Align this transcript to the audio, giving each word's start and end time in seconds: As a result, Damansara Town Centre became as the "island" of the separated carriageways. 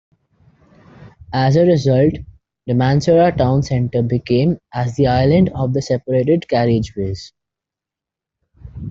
As 1.31 1.55
a 1.57 1.63
result, 1.63 2.13
Damansara 2.67 3.37
Town 3.37 3.61
Centre 3.61 4.01
became 4.01 4.57
as 4.73 4.95
the 4.95 5.05
"island" 5.05 5.51
of 5.53 5.73
the 5.73 5.81
separated 5.83 6.47
carriageways. 6.49 7.33